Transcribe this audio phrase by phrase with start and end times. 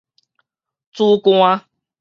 [0.91, 1.63] 梓官